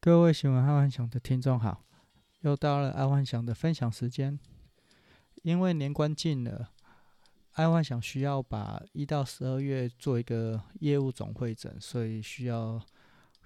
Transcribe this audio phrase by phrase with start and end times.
[0.00, 1.84] 各位喜欢爱幻想的听众好，
[2.42, 4.38] 又到了爱幻想的分享时间。
[5.42, 6.70] 因为年关近了，
[7.54, 12.80] 爱幻想需要把一到十二月做一个业务总会诊，所以需要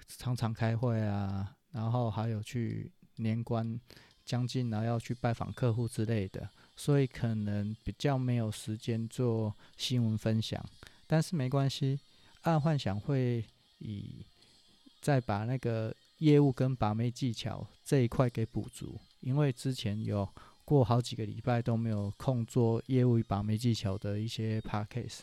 [0.06, 3.80] 常常开会啊，然后还有去年关
[4.22, 6.46] 将近了要去拜访客户之类的，
[6.76, 10.62] 所以可能比较没有时间做新闻分享。
[11.06, 11.98] 但是没关系，
[12.42, 13.42] 爱幻想会
[13.78, 14.26] 以
[15.00, 15.96] 再把那个。
[16.22, 20.28] 业务跟把妹技巧这一块给补足，因为之前有
[20.64, 25.22] 过好几个礼拜都没有空做业务与把妹技巧的一些 podcast。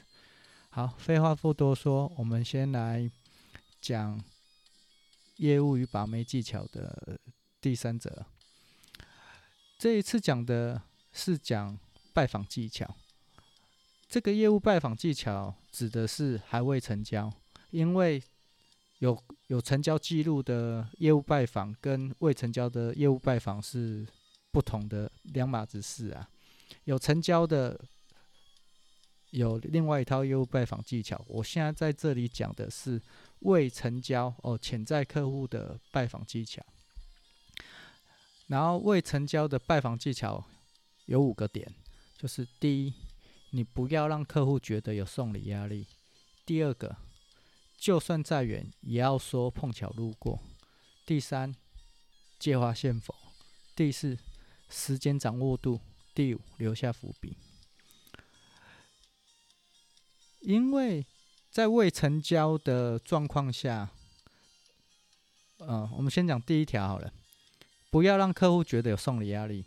[0.72, 3.10] 好，废话不多说，我们先来
[3.80, 4.22] 讲
[5.38, 7.18] 业务与把妹技巧的
[7.62, 8.26] 第三则。
[9.78, 10.82] 这一次讲的
[11.14, 11.80] 是讲
[12.12, 12.94] 拜访技巧。
[14.10, 17.32] 这个业务拜访技巧指的是还未成交，
[17.70, 18.22] 因为
[19.00, 19.18] 有
[19.48, 24.06] 有成交记录的业务拜访跟未成交的业务拜访是
[24.52, 26.30] 不同的两码子事啊。
[26.84, 27.80] 有成交的
[29.32, 31.24] 有另外一套业务拜访技巧。
[31.28, 33.02] 我现在在这里讲的是
[33.40, 36.62] 未成交哦，潜在客户的拜访技巧。
[38.48, 40.44] 然后未成交的拜访技巧
[41.06, 41.72] 有五个点，
[42.18, 42.94] 就是第一，
[43.52, 45.86] 你不要让客户觉得有送礼压力；
[46.46, 46.98] 第二个。
[47.80, 50.38] 就算再远，也要说碰巧路过。
[51.06, 51.56] 第三，
[52.38, 53.16] 借花献佛。
[53.74, 54.18] 第四，
[54.70, 55.80] 时间掌握度。
[56.14, 57.38] 第五，留下伏笔。
[60.42, 61.06] 因为
[61.50, 63.90] 在未成交的状况下，
[65.60, 67.14] 呃，我们先讲第一条好了，
[67.90, 69.64] 不要让客户觉得有送礼压力。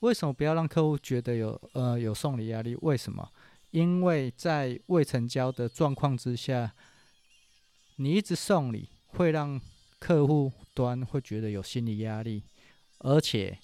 [0.00, 2.74] 为什么不要让客户觉得有呃有送礼压力？
[2.82, 3.30] 为什么？
[3.70, 6.74] 因为在未成交的状况之下。
[7.96, 9.60] 你一直送礼，会让
[9.98, 12.42] 客户端会觉得有心理压力，
[12.98, 13.58] 而且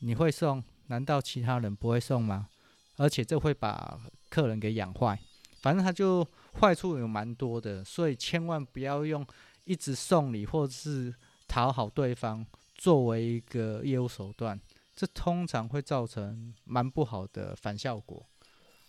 [0.00, 2.48] 你会送，难道其他人不会送吗？
[2.96, 5.18] 而且这会把客人给养坏，
[5.60, 6.26] 反正他就
[6.60, 9.26] 坏处有蛮多的，所以千万不要用
[9.64, 11.14] 一直送礼或者是
[11.48, 12.44] 讨好对方
[12.74, 14.60] 作为一个业务手段，
[14.94, 18.24] 这通常会造成蛮不好的反效果。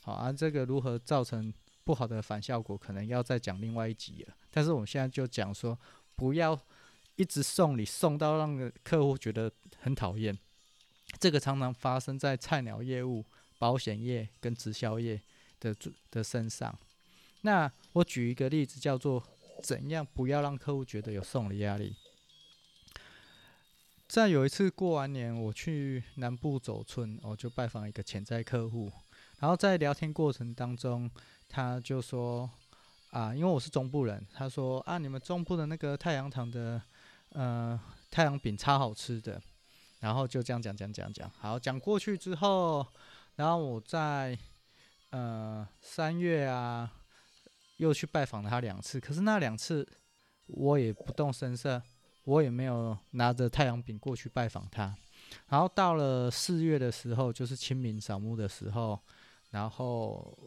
[0.02, 1.52] 好，啊、这个如何造成
[1.86, 4.36] 不好的反效果，可能要再讲另外一集了。
[4.52, 5.80] 但是我们现在就讲说，
[6.16, 6.60] 不要
[7.16, 10.38] 一直送礼，送到让客户觉得很讨厌。
[11.20, 13.24] 这个常常发生在菜鸟业务、
[13.60, 15.22] 保险业跟直销业
[15.60, 15.74] 的
[16.10, 16.78] 的身上。
[17.42, 19.24] 那我举一个例子，叫做
[19.62, 21.96] 怎样不要让客户觉得有送礼压力。
[24.08, 28.92] 在有一次过完年，我去南部走村，我就拜访一个潜在客户，
[29.40, 31.10] 然后在聊天过程当中，
[31.48, 32.50] 他就说。
[33.12, 36.82] 啊，因为我是中部人，他说啊，你们中部的那个太阳堂的，
[37.30, 37.80] 呃，
[38.12, 39.42] 太阳饼超好吃的，
[40.02, 42.86] 然后就这样讲讲讲讲，好，讲过去之后，
[43.36, 44.38] 然后我在
[45.12, 46.92] 呃三月啊，
[47.78, 49.88] 又去拜访了他两次，可是那两次
[50.48, 51.82] 我也不动声色，
[52.26, 54.94] 我也没有拿着太阳饼过去拜访他，
[55.48, 59.00] 然后到了四月的时候，就是清明扫墓的时候，
[59.52, 60.38] 然后。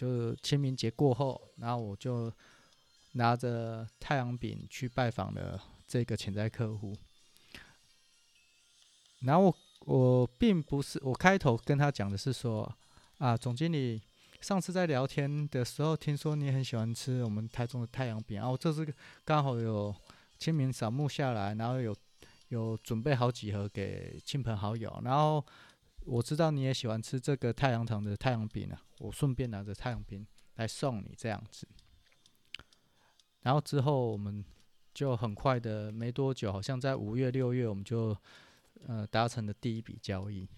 [0.00, 2.32] 就清明节过后，然后我就
[3.12, 6.96] 拿着太阳饼去拜访了这个潜在客户。
[9.20, 12.74] 然后我我并不是我开头跟他讲的是说
[13.18, 14.00] 啊，总经理，
[14.40, 18.86] 上次在聊天的时候听说你很喜欢吃我们台中的太阳饼，然后这次
[19.22, 19.94] 刚好有
[20.38, 21.94] 清明扫墓下来，然后有
[22.48, 25.44] 有准备好几盒给亲朋好友，然后。
[26.10, 30.26] 我知道你也喜欢吃这个太阳糖的太阳饼啊，我顺便拿着太阳饼
[30.56, 31.68] 来送你这样子。
[33.42, 34.44] 然后之后我们
[34.92, 38.16] 就很快的，没多久，好像在五月六月，我们就
[38.88, 40.48] 呃达成了第一笔交易。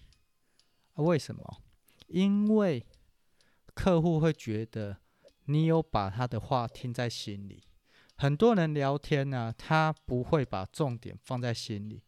[0.95, 1.61] 为什么？
[2.07, 2.83] 因为
[3.75, 4.97] 客户会觉得
[5.45, 7.61] 你有把他的话听在心里。
[8.15, 12.01] 很多人聊天呢，他不会把重点放在心里，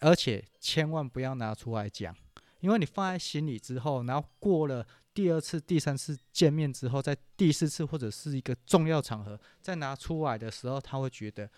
[0.00, 2.16] 而且千万不要拿出来讲。
[2.60, 4.84] 因为你放在心里之后，然后过了
[5.14, 11.48] 第二次、第三次见面之后，在第四次或者是一个重要场合再拿出来的时候，他会觉得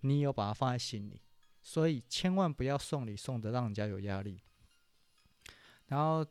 [0.00, 1.20] 你有把它放在心里，
[1.62, 4.40] 所以千万不要送礼送得让人家有压力。
[5.86, 6.26] 然后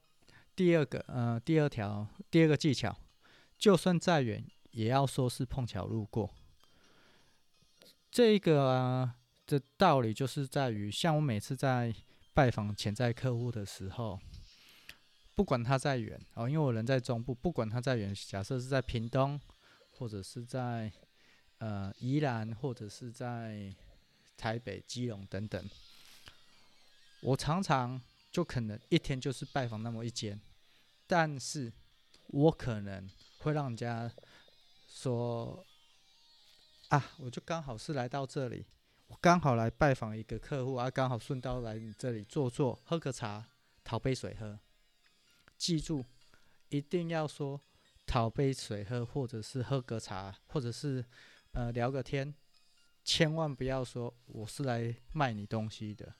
[0.56, 2.96] 第二个，呃，第二条，第二个技巧，
[3.58, 6.34] 就算再远，也要说是碰巧路过。
[8.12, 9.16] 这个啊
[9.46, 11.96] 的道理就是在于，像我每次在。
[12.38, 14.20] 拜访潜在客户的时候，
[15.34, 19.42] 不管他再远哦，因为我人在中部，不管他再远，假设是在屏东，
[19.98, 20.94] 或者是在
[21.58, 23.74] 呃宜兰，或者是在
[24.38, 25.68] 台北、基隆等等。
[27.22, 28.00] 我常常
[28.32, 30.40] 就可能一天就是拜访那么一间，
[31.08, 31.74] 但是
[32.28, 34.12] 我可能会让人家
[34.88, 35.66] 说
[36.90, 38.64] 啊，我就刚好是来到这里，
[39.08, 43.46] 我刚好来拜访一个客户啊，刚好顺道来你这里坐坐，喝个茶，
[43.84, 44.60] 讨杯水喝。
[45.58, 46.04] 记住，
[46.70, 47.60] 一定要说
[48.06, 51.04] 讨杯水喝，或者是喝个茶，或者是
[51.54, 52.34] 呃聊个天，
[53.04, 56.14] 千万不要说我是来卖你东西的。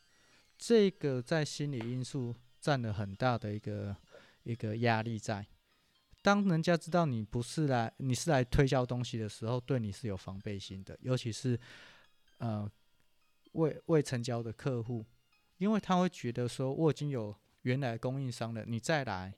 [0.58, 3.96] 这个在心理因素占了很大的一个
[4.44, 5.46] 一个压力在。
[6.24, 11.58] 当人家知道你不是来你是来推销东西的时候，对你是有防备心的，尤其是
[12.40, 12.70] 呃
[13.54, 15.06] 未未成交的客户，
[15.58, 19.34] 因为他会觉得说我已经有原来供应商了，你再来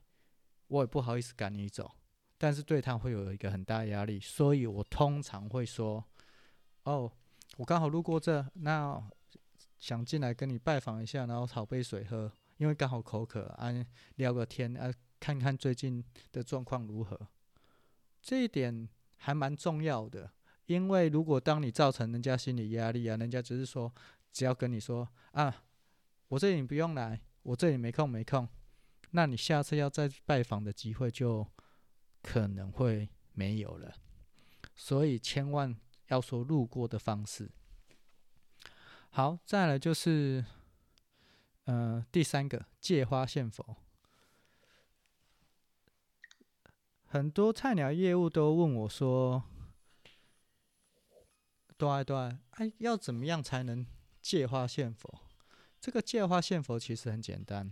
[0.68, 1.92] 我也不好意思赶你走，
[2.38, 6.04] 但是对他会有一个很大压力，所以我通常会说
[6.84, 7.12] 哦，
[7.58, 9.10] 我刚好路过这那。
[9.80, 13.74] 想进来跟你拜访一下，然后讨杯水喝，因为刚好口渴啊，
[14.16, 16.04] 聊个天啊，看看最近
[16.34, 17.18] 的状况如何。
[18.22, 20.34] 这一点还蛮重要的，
[20.70, 23.92] 因为如果当你造成人家心理压力啊，人家只是说
[24.32, 25.64] 只要跟你说啊，
[26.28, 28.48] 我这里不用来，我这里没空没空，
[29.10, 31.48] 那你下次要再拜访的机会就
[32.22, 33.96] 可能会没有了。
[34.76, 35.76] 所以千万
[36.10, 37.50] 要说路过的方式。
[39.10, 40.46] 好，再来就是，
[41.64, 43.76] 呃，第三个借花献佛。
[47.08, 49.44] 很多菜鸟业务都问我说
[51.80, 52.16] ：“对对，
[52.52, 53.86] 哎，要怎么样才能
[54.22, 55.22] 借花献佛？”
[55.80, 57.72] 这个借花献佛其实很简单，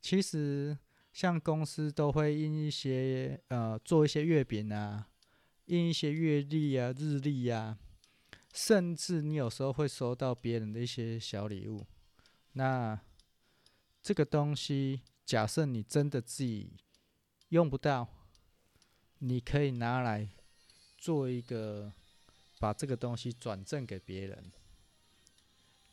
[0.00, 0.78] 其实
[1.12, 5.06] 像公司都会印一些呃，做一些月饼啊，
[5.66, 7.78] 印一些月历啊、日历啊。
[8.54, 11.86] 甚至你有时候会收到别人的一些小礼物，
[12.52, 13.00] 那
[14.02, 16.76] 这个东西，假设你真的自己
[17.48, 18.08] 用不到，
[19.20, 20.28] 你可以拿来
[20.98, 21.94] 做一个，
[22.62, 24.52] 把这个东西转赠给别人。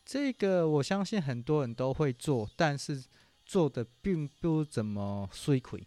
[0.06, 3.04] 这个我相信很多人都会做，但是
[3.44, 5.83] 做的并不怎么水亏。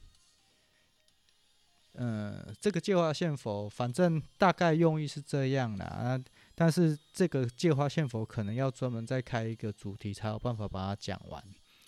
[1.92, 6.20] 嗯，这个借花献佛，反正大概用意是这样的啊。
[6.52, 11.44] 但是这个借花献佛可能要专门再开一个主题才有办法把它讲完，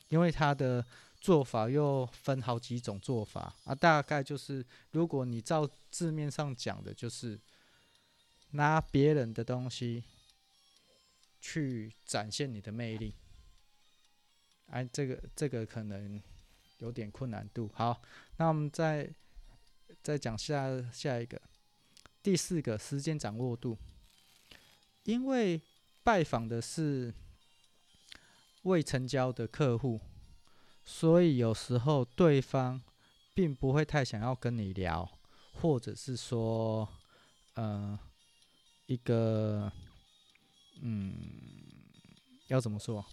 [0.09, 0.87] 因为它的
[1.21, 3.75] 做法又分好几种做法啊。
[3.75, 7.41] 大概就是，如果你照字面上讲的，就是
[8.55, 10.03] 拿别人的东西
[11.41, 13.15] 去展现你的魅力。
[14.67, 16.21] 哎，这个这个可能
[16.79, 17.71] 有点困难度。
[17.75, 18.01] 好，
[18.39, 19.09] 那我们再
[20.03, 21.41] 再讲下下一个，
[22.23, 23.77] 第四个时间掌握度。
[25.05, 25.61] 因为
[26.03, 27.13] 拜访的是
[28.63, 30.01] 未成交的客户，
[30.85, 32.81] 所以有时候对方
[33.35, 35.19] 并不会太想要跟你聊，
[35.53, 36.89] 或者是说，
[37.53, 37.99] 呃，
[38.87, 39.71] 一个，
[40.81, 41.15] 嗯，
[42.49, 43.05] 要怎么说？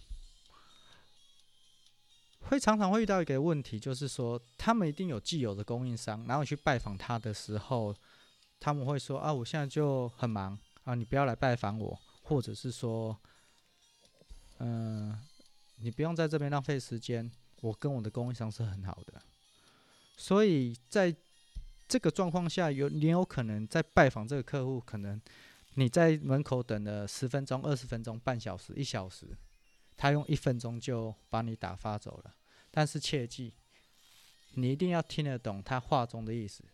[2.40, 7.94] 会常常会遇到一个问题，就是说他们一定有既有的供应商，然后去拜访他的时候，
[8.60, 10.58] 他们会说啊，我现在就很忙。
[10.84, 13.16] 啊，你不要来拜访我，或者是说，
[14.58, 15.16] 嗯、
[15.76, 17.30] 你不用在这边浪费时间。
[17.60, 19.22] 我跟我的供应商是很好的，
[20.16, 21.14] 所以在
[21.86, 25.22] 这个状况下，有你有可能在拜访这个客户，可能
[25.74, 29.36] 你在门口等了十分钟、二十分钟、半小时、一小时，
[29.96, 32.34] 他用一分钟就把你打发走了。
[32.70, 33.54] 但是切记，
[34.54, 36.64] 你一定要听得懂他话中的意思，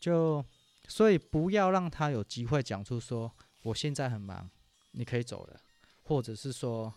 [0.00, 0.44] 就。
[0.86, 3.32] 所以不要让他有机会讲出说
[3.62, 4.50] 我现在很忙，
[4.90, 5.58] 你可以走了，
[6.02, 6.92] 或者是说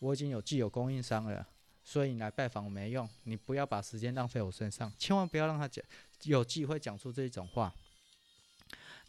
[0.00, 1.46] 我已经有既有供应商了，
[1.84, 5.84] 所以你来拜访我没用，你不要把时间浪费我身上，千万不要让他讲
[6.24, 7.72] 有机会讲出这种话。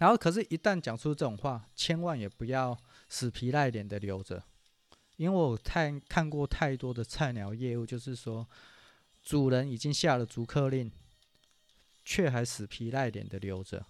[0.03, 4.43] 然后，可是，一旦讲出这种话，千万也不要死皮赖脸的留着，
[5.15, 8.45] 因为我太看过太多的菜鸟业务，就是说
[9.23, 10.91] 主人已经下了逐客令，
[12.03, 13.85] 却还死皮赖脸的留着。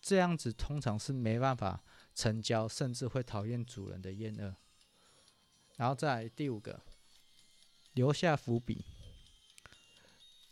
[0.00, 1.82] 这样子通常是没办法
[2.14, 4.54] 成交，甚至会讨厌主人的厌恶。
[5.78, 6.80] 然后再来第五个，
[7.94, 8.84] 留下伏笔。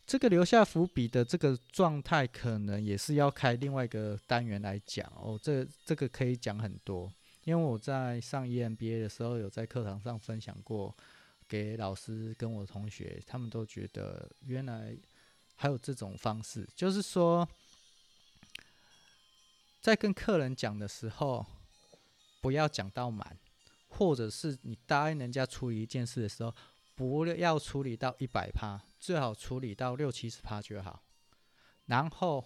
[0.06, 5.38] 这个留下伏笔的这个状态，可能也是要开另外一个单元来讲哦。
[5.42, 7.12] 这这个可以讲很多，
[7.44, 10.96] 因为我在上 EMBA 的时候，有在课堂上分享过，
[11.48, 14.96] 给老师跟我同学，他们都觉得原来
[15.56, 17.48] 还有这种方式，就是说。
[19.78, 21.46] 在跟客人讲的时候，
[22.40, 23.38] 不要讲到满，
[23.86, 26.52] 或者是你答应人家处理一件事的时候，
[26.96, 31.00] 不要处理到一百趴，最好处理到六七十趴就好。
[31.84, 32.44] 然后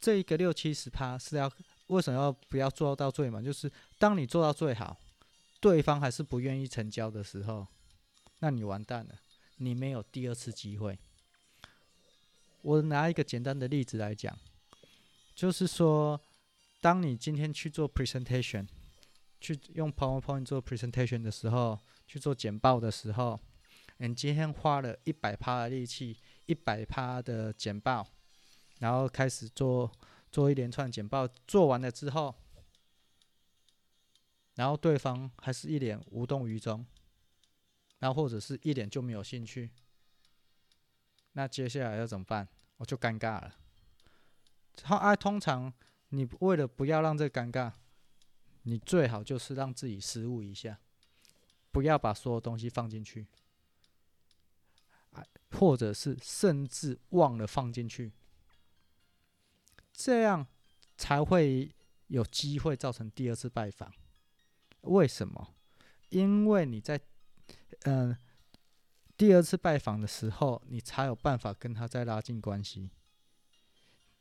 [0.00, 1.50] 这一个六七十趴是要
[1.88, 3.42] 为什么要不要做到最满？
[3.42, 4.96] 就是当你做到最好，
[5.58, 7.66] 对方还是不愿意成交的时候，
[8.38, 9.18] 那你完蛋了，
[9.56, 10.96] 你没有第二次机会。
[12.62, 14.38] 我拿一个简单的例子来讲，
[15.34, 16.20] 就是说，
[16.80, 18.68] 当你今天去做 presentation，
[19.40, 21.76] 去用 PowerPoint 做 presentation 的时候，
[22.06, 23.40] 去做简报的时候，
[23.98, 28.06] 你今天花了一百趴的力气，一百趴的简报，
[28.78, 29.90] 然后开始做
[30.30, 32.34] 做一连串简报，做完了之后，
[34.54, 36.84] 然后对方还是一脸无动于衷，
[37.98, 39.70] 然后或者是一脸就没有兴趣，
[41.32, 42.46] 那接下来要怎么办？
[42.76, 43.56] 我就尴尬了。
[44.82, 45.72] 好，啊，通常
[46.10, 47.72] 你为了不要让这尴尬，
[48.64, 50.78] 你最好就是让自己失误一下，
[51.70, 53.26] 不要把所有东西放进去，
[55.52, 58.12] 或者是甚至忘了放进去，
[59.92, 60.46] 这样
[60.96, 61.74] 才会
[62.08, 63.92] 有机会造成第二次拜访。
[64.82, 65.54] 为什么？
[66.08, 67.00] 因为你在
[67.82, 68.16] 嗯。
[69.18, 72.90] 第二次拜访的时候，你才有办法跟他再拉近关系。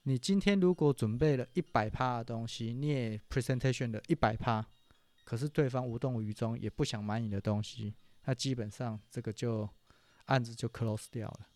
[0.03, 4.65] 你今天如果准备了一百趴的东西，你也 presentation 的一百趴，
[5.25, 9.69] 可是对方无动于衷，也不想买你的东西，那基本上这个就
[10.25, 11.47] 案子就 close 掉了，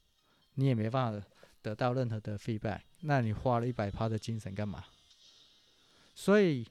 [0.55, 1.27] 你也没办法
[1.61, 2.81] 得到任何的 feedback。
[3.01, 4.85] 那你花了一百趴的精神干嘛？
[6.15, 6.67] 所以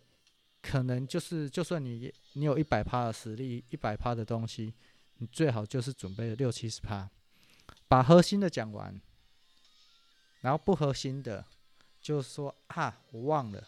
[0.61, 4.75] 可能就是，就算你你有一百趴的实力，一百趴的东西。
[5.21, 7.11] 你最好就是准备六七十趴，
[7.89, 9.01] 把核心的讲完，
[10.43, 11.45] 然后不核心的，
[12.01, 13.67] 就是说啊，我忘了，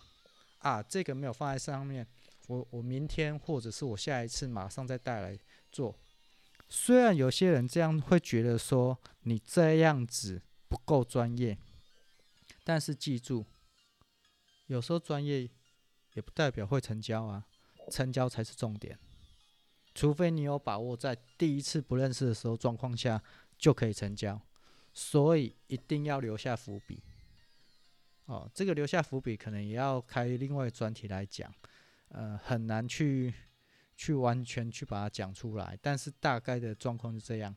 [0.61, 2.07] 啊，这个没有放在上面，
[2.47, 5.37] 我我明天或者是我下一次马上再带来
[5.73, 5.93] 做。
[6.73, 11.59] 虽然有些人这样会觉得说你这样子不够专业，
[12.63, 13.45] 但是记住，
[14.69, 15.51] 有时候专业
[16.15, 17.45] 也不代表会成交啊，
[17.91, 18.97] 成交才是重点。
[19.93, 23.21] 除非你有把握在第一次不认识的时候状况下
[23.59, 24.41] 就可以成交，
[24.95, 27.03] 所以一定要留下伏笔。
[28.27, 31.53] 哦，这个留下伏笔可能也要开另外专题来讲，
[32.11, 33.35] 呃，很难去
[34.01, 35.79] 去完全去把它讲出来。
[35.83, 37.55] 但是大概的状况是这样，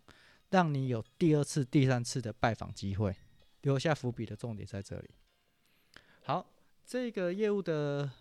[0.49, 3.15] 让你有第二次、第三次的拜访机会，
[3.61, 5.11] 留下伏笔的重点在这里。
[6.23, 6.45] 好，
[6.85, 8.11] 这个业务的。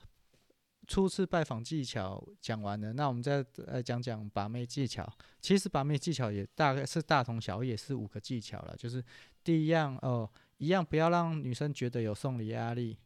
[0.88, 5.08] 初次拜访技巧讲完了，那我们再来讲讲把妹技巧。
[5.40, 8.74] 其实把妹技巧也大概是大同小异，也是五个技巧了。
[8.76, 9.02] 就是
[9.44, 12.98] 第一样哦，一样不要让女生觉得有送礼压力。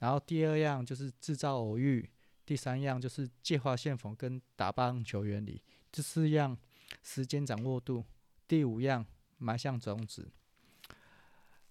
[0.00, 2.10] 然后第二样就是制造偶遇。
[2.50, 5.62] 第三样就是借花献佛跟打棒球原理。
[5.92, 6.58] 第四样
[7.00, 8.04] 时间掌握度。
[8.48, 9.06] 第五样
[9.38, 10.28] 埋下种子。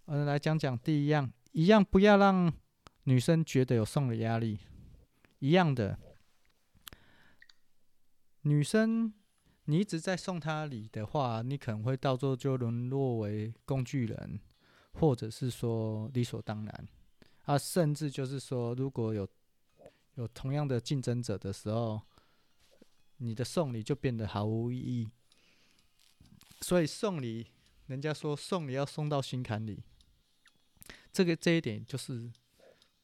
[0.06, 2.50] 嗯，来讲讲第一样，一样不要让
[3.04, 4.58] 女生觉得有送礼压力。
[5.40, 6.00] 一样的，
[8.44, 9.14] 女生，
[9.66, 14.40] 你一直在送她礼的话，你可能会到时候就沦落为工具人，
[14.94, 16.88] 或者是说理所当然
[17.44, 19.28] 啊，甚至就是说，如果有
[20.20, 22.02] 有同样的竞争者的时候，
[23.18, 25.10] 你的送礼就变得毫无意义。
[26.60, 27.48] 所以送礼，
[27.88, 29.82] 人家说送礼要送到心坎里，
[31.14, 32.30] 这个这一点就是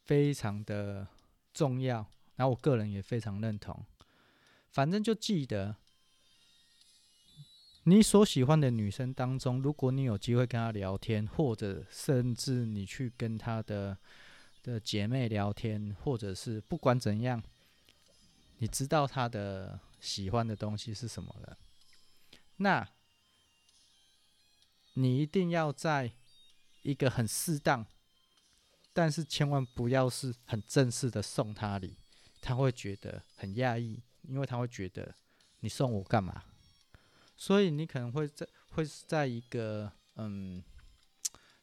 [0.03, 1.07] 非常的
[1.53, 2.05] 重要。
[2.35, 3.85] 然后我个人也非常认同，
[4.73, 5.77] 反正就记得，
[7.83, 13.97] 你所喜欢的女生当中，如果你有机会跟她聊天，或者甚至你去跟她的
[14.65, 17.43] 的姐妹聊天，或者是不管怎样，
[18.57, 21.57] 你知道她的喜欢的东西是什么了，
[22.57, 22.87] 那
[24.95, 26.11] 你一定要在
[26.81, 27.85] 一个很适当，
[28.91, 31.97] 但是千万不要是很正式的送她礼。
[32.41, 35.15] 他会觉得很压抑，因为他会觉得
[35.61, 36.43] 你送我干嘛？
[37.35, 40.63] 所以你可能会在会是在一个嗯，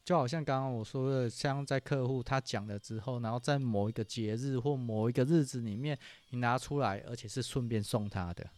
[0.05, 5.97] 就好像刚刚我说的，像在客户他讲了之后，然后在某一个节日或某一个日子里面，
[6.31, 8.49] 你拿出来，而且是顺便送他的。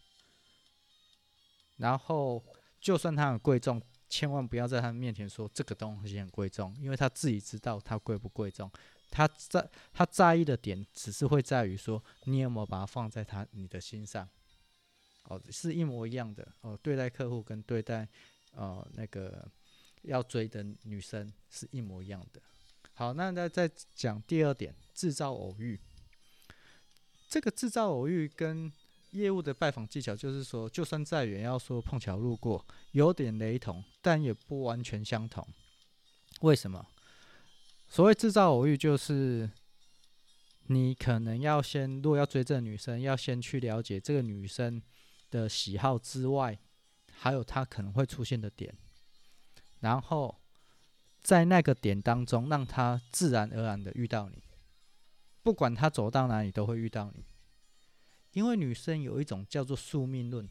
[1.77, 2.43] 然后
[2.81, 8.71] 就算他很贵重，千万不要在他面前说这个东西很贵重，因为他自己知道它贵不贵重。
[9.11, 14.29] 他在他在意的点，只是会在于说，你有没有把它放在他你的心上，
[15.25, 16.77] 哦，是一模一样的哦。
[16.83, 18.09] 对待客户跟对待
[18.53, 19.47] 呃那个
[20.05, 22.41] 要追的女生是一模一样的。
[22.95, 25.79] 好，那再再讲第二点，制造偶遇。
[27.29, 28.73] 这个制造偶遇跟
[29.11, 35.47] 业务的拜访技巧就是说，就算再远，要说碰巧路过，有点雷同，但也不完全相同。
[36.41, 36.87] 为什么？
[37.89, 39.51] 所谓制造偶遇，就是
[40.67, 44.81] 你可能要先，如果要追这个女生，要先去了解这个女生
[45.31, 46.59] 的喜好之外，
[47.13, 48.77] 还有她可能会出现的点，
[49.85, 50.41] 然后
[51.23, 54.43] 在那个点当中，让他自然而然的遇到你，
[55.43, 57.27] 不管他走到哪里都会遇到你。
[58.33, 60.49] 因为女生有一种叫做宿命论，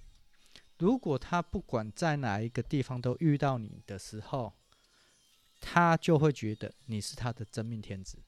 [0.77, 4.53] 如果她不管在哪一个地方都遇到你的时候，
[5.59, 8.19] 她就会觉得你是她的真命天子。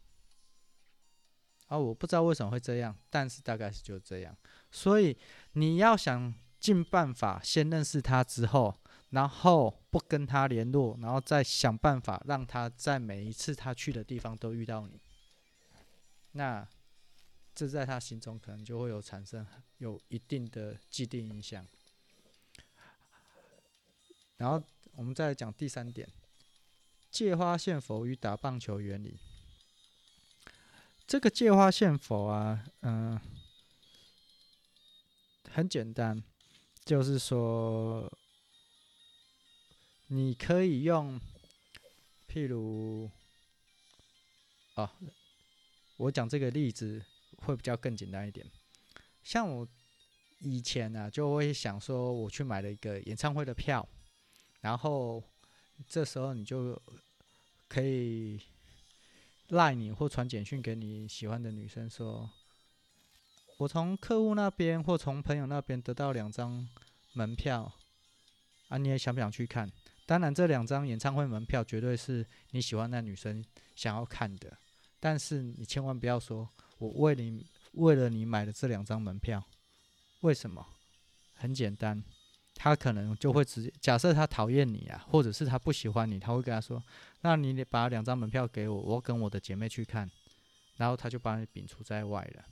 [1.67, 4.35] 啊，我不知道为什么会这样，但是大概是就这样。
[4.71, 5.17] 所以
[5.53, 8.75] 你要想尽办法先认识她之后，
[9.09, 14.99] 然后不跟他联络，然后再想办法让他在每一次他去的地方都遇到你。
[16.31, 16.67] 那。
[17.57, 19.47] 这在他心中可能就会有产生
[19.77, 21.65] 有一定的既定影响。
[24.35, 26.05] 然后我们再来讲第三点，
[27.09, 29.17] 借花献佛与打棒球原理。
[31.07, 33.17] 这个借花献佛啊，嗯、
[35.49, 36.21] 很简单，
[36.83, 38.11] 就是说，
[40.07, 41.19] 你可以用，
[42.27, 43.09] 譬如，
[44.75, 44.93] 啊，
[45.97, 47.03] 我讲这个例子。
[47.39, 48.49] 会比较更简单一点，
[49.21, 49.67] 像我
[50.39, 53.87] 以前呢、啊，就会想说，我去买了一个演唱会的票，
[54.61, 55.21] 然后
[55.87, 56.81] 这时候你就
[57.67, 58.41] 可以
[59.49, 62.27] 赖你或传简讯给你喜欢的女生说，
[63.57, 66.67] 我从客户那边或从朋友那边得到两张
[67.13, 67.71] 门票，
[68.69, 69.71] 啊，你也想不想去看？
[70.05, 73.43] 当然，这两张演唱会门票绝对是你喜欢那女生
[73.75, 74.57] 想要看的，
[74.99, 76.47] 但是你千万不要说。
[76.77, 79.43] 我为你为了你买了这两张门票，
[80.21, 80.65] 为什么？
[81.33, 82.03] 很简单，
[82.53, 86.83] 他可能就会直接假设他讨厌你啊，或者是他不喜欢你，他会跟他说
[87.21, 90.09] ：“那你得把两张门票给我，我跟我的姐妹去看。”
[90.77, 92.43] 然后他就把你摒除在外了。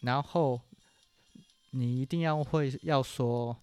[0.00, 0.60] 然后
[1.70, 3.56] 你一定要会要说：“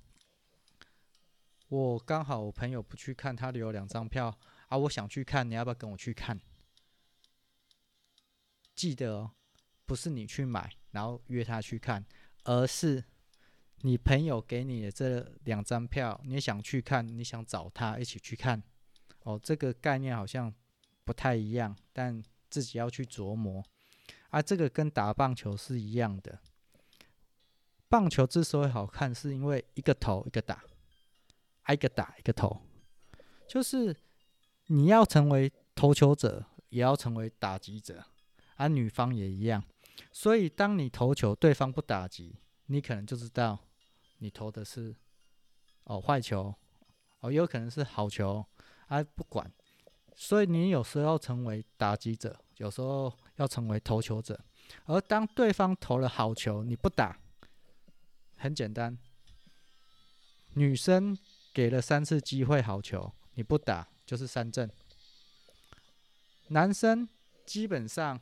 [1.75, 4.33] 我刚好我朋友不去看，他留两张票
[4.67, 6.39] 啊，我想去看，你要不要跟我去看？”
[8.73, 9.29] 记得，
[9.85, 12.05] 不是你去买，然后约他去看，
[12.43, 13.03] 而是
[13.81, 18.61] 你朋友给你的这两张票，你想去看，你想找他一起去看。
[19.23, 20.53] 哦，这个概念好像
[21.03, 23.63] 不太一样，但自己要去琢磨。
[24.29, 26.39] 啊，这个跟打棒球是一样的。
[27.87, 30.63] 棒球之所以好看，是因为一个投一个打，
[31.65, 32.61] 挨个打一个投，
[33.47, 33.95] 就是
[34.67, 38.03] 你要成为投球者，也要成为打击者。
[38.55, 39.61] 而、女方也一样，
[40.11, 42.35] 所以当你投球，对方不打击，
[42.67, 43.59] 你可能就知道
[44.19, 44.95] 你投的是
[45.83, 46.55] 哦坏球，
[47.19, 48.45] 哦也有可能是好球，
[48.87, 49.51] 啊不管，
[50.15, 54.39] 所以你有时候成为打击者，有时候要成为投球者。
[54.85, 57.19] 而当对方投了好球，你不打，
[58.37, 58.97] 很简单，
[60.53, 61.17] 女生
[61.55, 64.69] 给了三次机会好球，你不打就是三振。
[66.49, 67.09] 男生
[67.47, 68.21] 基本上。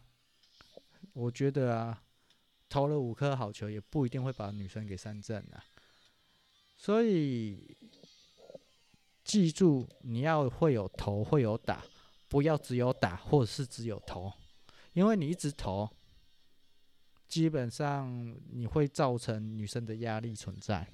[1.12, 2.02] 我觉得啊，
[2.70, 5.64] 投了五颗好球也不一定会把女生给三振啊，
[6.76, 7.78] 所以
[9.24, 11.86] 记住你要会有投会有打，
[12.28, 14.34] 不要只有打或者是只有投，
[14.94, 15.88] 因为你一直投，
[17.28, 20.88] 基本上你会造成女生的压力存在。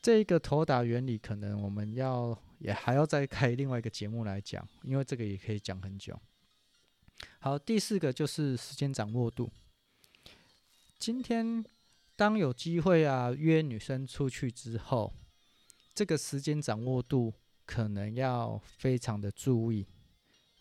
[0.00, 6.18] 这个投打原理可能我们要也还要再开另外一个节目来讲，因为这个也可以讲很久。
[7.40, 9.50] 好，第四个就是时间掌握度。
[10.98, 11.64] 今天
[12.16, 15.12] 当有机会啊约女生出去之后，
[15.94, 17.34] 这个时间掌握度
[17.66, 19.86] 可能要非常的注意。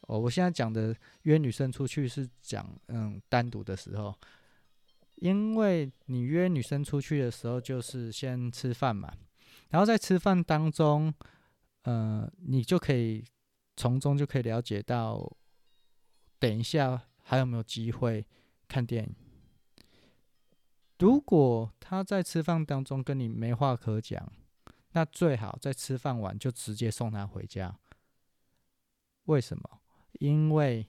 [0.01, 4.15] 哦，我现在讲的约女生出去是讲嗯单独的时候，
[5.15, 9.11] 因为你约女生出去的时候就是先吃饭嘛，
[9.69, 11.13] 然后在吃饭当中，
[11.83, 13.25] 呃，你就可以
[13.75, 15.37] 从中就可以了解到。
[16.39, 18.27] 等一下，还有没有机会
[18.67, 19.15] 看电影？
[20.99, 24.31] 如果他在吃饭当中跟你没话可讲，
[24.91, 27.79] 那最好在吃饭完就直接送他回家。
[29.23, 29.81] 为什么？
[30.13, 30.87] 因为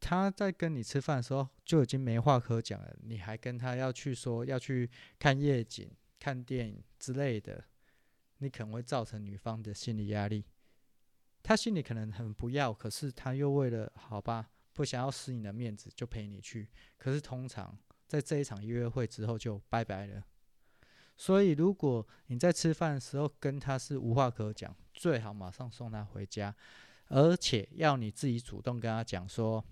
[0.00, 5.88] 他在跟你吃饭的时候就已经没话可讲了，你还跟他要去说要去看夜景、
[6.22, 7.64] 看电影之类的，
[8.38, 10.44] 你可能会造成女方的心理压力。
[11.42, 16.68] 他心里可能很不要，可是他又为了好吧，不想要失你的面子，就陪你去。
[16.96, 20.22] 可是通常在这一场约会之后就拜拜了。
[21.16, 26.54] 所以，如果你在吃饭的时候跟他是无话可讲，最好马上送他回家，
[27.08, 29.64] 而且要你自己主动跟他讲说，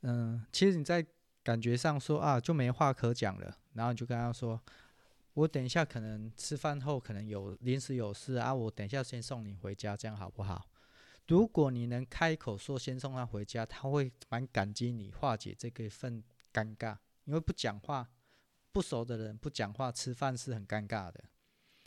[0.00, 1.06] 嗯，其实你在
[1.44, 4.60] 感觉上说啊就没话可讲了，然后你就跟他说，
[5.36, 10.66] 我等一下可能吃饭后可能有临时有事啊，我等一下先送你回家，这样好不好？
[11.28, 16.96] 如果你能开口说先送他回家，他会蛮感激你化解这个份尴尬，
[17.26, 18.08] 因为不讲话。
[18.72, 21.22] 不熟的人不讲话，吃饭是很尴尬的。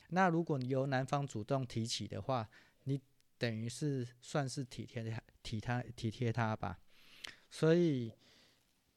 [0.10, 2.48] 那如果你由男方主动提起的话，
[2.84, 3.02] 你
[3.38, 6.80] 等于是算是体贴他、体他、体贴他吧。
[7.50, 8.12] 所以，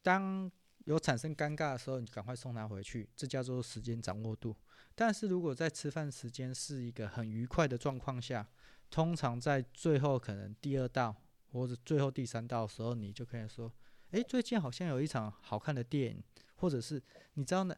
[0.03, 0.51] 当
[0.85, 4.57] 有产生尴尬的时候，你赶快送他回去，这叫做时间掌握度。
[4.95, 8.49] 但是如果在吃饭时间是一个很愉快的状况下，
[8.91, 11.17] 通常在最后可能第二道
[11.51, 13.73] 或者最后第三道的时候，你就可以说
[14.13, 16.23] ：“诶，最近好像有一场好看的电影。”
[16.57, 17.03] 或者是
[17.35, 17.75] 你知道呢？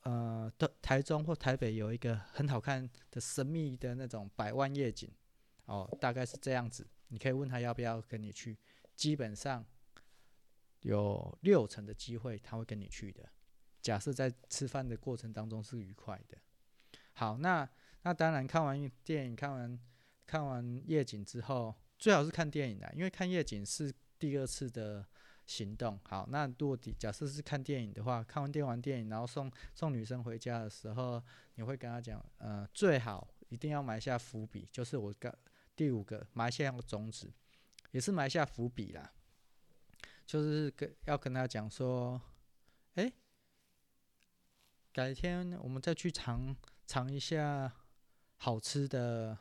[0.00, 5.10] 呃，的台中或台北有一个很好看的神秘的那种百万夜景，
[5.66, 6.86] 哦，大概是这样子。
[7.08, 8.56] 你可以问他要不要跟你去，
[8.94, 9.62] 基本上
[10.86, 13.28] 有六成的机会他会跟你去的。
[13.82, 16.38] 假设在吃饭的过程当中是愉快的。
[17.12, 17.68] 好，那
[18.02, 19.78] 那当然看完电影，看完
[20.26, 25.06] 看完夜景之后，最好是看电影的，因为看夜景是第二次的。
[25.46, 31.22] 行动好，那如果假设是看电影的话，看完电完电影，然后送送女生回家的时候，
[31.54, 35.32] 你会跟她讲，呃，最好一定要埋下伏笔，就是我刚
[35.76, 37.32] 第五个埋下个种子，
[37.92, 39.12] 也是埋下伏笔啦，
[40.26, 42.20] 就是跟要跟他讲说，
[42.94, 43.12] 哎，
[44.92, 46.54] 改天我们再去尝
[46.86, 47.72] 尝一下
[48.36, 49.38] 好吃的。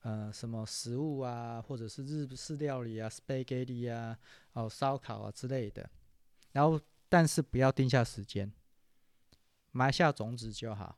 [0.00, 4.16] 呃，什么食物啊，或者是日式料理啊，spaghetti 啊，
[4.52, 5.90] 哦，烧烤啊之类的。
[6.52, 8.52] 然后，但是不要定下时间，
[9.72, 10.96] 埋下种子就好。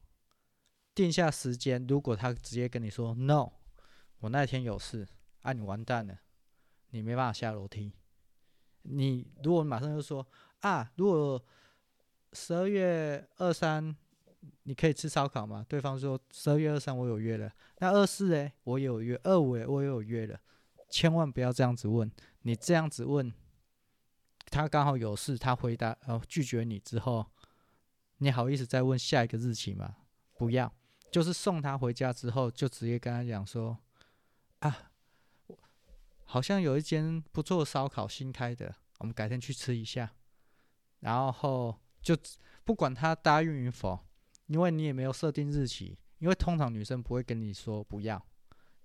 [0.94, 3.52] 定下时间，如果他直接跟你说 “no”，
[4.18, 5.08] 我那天有事，
[5.40, 6.18] 啊，你完蛋了，
[6.90, 7.94] 你没办法下楼梯。
[8.90, 10.26] 你如果马上就说
[10.60, 11.42] 啊，如果
[12.32, 13.96] 十二月二三。
[14.62, 15.64] 你可以吃烧烤吗？
[15.66, 20.38] 对方说十二月二三我有约了，那二四诶，我也有约，二五诶，我也有约了。
[20.90, 22.10] 千万不要这样子问，
[22.42, 23.32] 你这样子问，
[24.46, 27.26] 他刚好有事，他回答呃拒绝你之后，
[28.18, 29.96] 你好意思再问下一个日期吗？
[30.36, 30.72] 不要，
[31.10, 33.76] 就是送他回家之后，就直接跟他讲说
[34.60, 34.87] 啊，
[36.30, 40.12] 好像有一间不错的烧烤新开的，我们改天去吃一下。
[41.00, 42.16] 然后就
[42.64, 43.98] 不管他答应与否。
[44.48, 48.26] 因为你也没有设定日期，因为通常女生不会跟你说不要，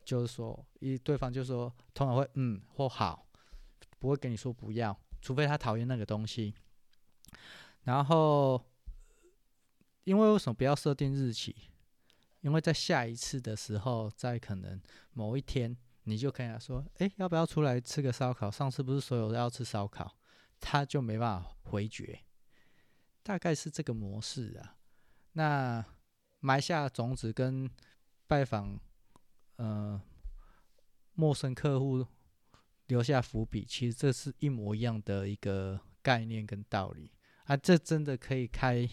[0.03, 3.25] 就是说一对方就说通常会嗯或好，
[3.97, 6.53] 不会跟你说不要，除非他讨厌那个东西。
[7.83, 8.61] 然后，
[10.03, 11.55] 因为为什么不要设定日期？
[12.41, 14.81] 因为在下一次的时候，在可能
[15.13, 18.51] 某一天，你就跟他说，哎，要不要出来吃个烧烤？
[18.51, 20.17] 上次不是所有都要吃烧烤，
[20.59, 22.19] 他就没办法回绝，
[23.21, 24.77] 大概是这个模式啊。
[25.33, 25.85] 那
[26.39, 27.69] 埋下种子跟
[28.27, 28.79] 拜访，
[29.55, 30.01] 呃，
[31.13, 32.05] 陌生客户
[32.87, 37.11] 留下伏笔，其实这是一模一样的一个概念跟道理
[37.45, 37.55] 啊！
[37.55, 38.87] 这真的可以开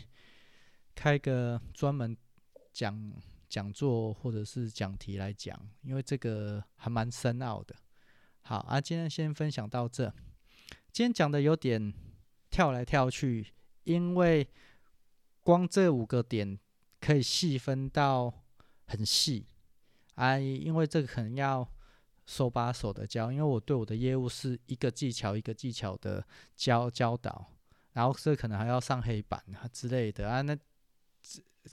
[0.94, 2.16] 开个专门
[2.72, 3.12] 讲
[3.50, 7.76] 讲座或者是讲题来讲，因为这个还蛮深奥的。
[8.40, 10.10] 好啊，今天先分享到这。
[10.90, 11.92] 今天讲的有点
[12.48, 13.52] 跳来跳去，
[13.84, 14.48] 因为。
[15.42, 16.58] 光这五个点
[17.00, 18.32] 可以细分到
[18.84, 19.46] 很细
[20.14, 21.66] 啊，因为这个可能要
[22.26, 27.52] 手把手的教，因为我对我的业务是一个技巧一个技巧的教教导，
[27.94, 30.42] 然后这可能还要上黑板啊之类的啊。
[30.42, 30.56] 那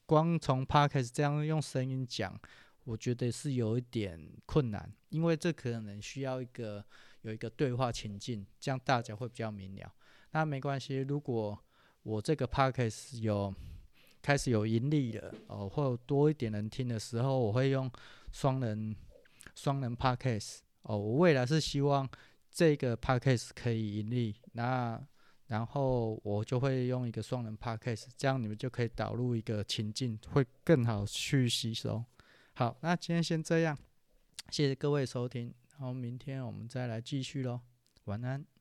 [0.05, 2.37] 光从 Podcast 这样用声音讲，
[2.83, 6.83] 我觉得是有一点困难，因为这可能需要一个
[7.21, 9.93] 有一个对话情境，这样大家会比较明了。
[10.31, 11.57] 那没关系，如果
[12.03, 13.53] 我这个 podcast 有
[14.21, 17.89] 开始有盈利了哦，或多一点人听的时候，我会用
[18.31, 18.95] 双人
[19.55, 20.97] 双人 podcast 哦。
[20.97, 22.07] 我未来是希望
[22.51, 25.01] 这个 podcast 可以盈利，那
[25.47, 32.03] 然后我就会用一个双人 podcast，这样你们就可以导入一个情境，会更好去吸收。
[32.53, 33.77] 好，那今天先这样，
[34.49, 37.61] 谢谢各位收听，然后明天我们再来继续喽，
[38.05, 38.56] 晚安。